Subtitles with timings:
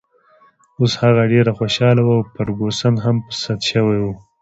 [0.79, 4.13] اوس هغه ډېره خوشحاله وه او فرګوسن هم په سد شوې وه.